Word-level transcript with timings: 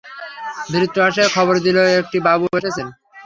ভৃত্য 0.71 0.97
আসিয়া 1.07 1.27
খবর 1.35 1.55
দিল, 1.65 1.77
একটি 2.01 2.17
বাবু 2.27 2.45
এসেছেন। 2.59 2.87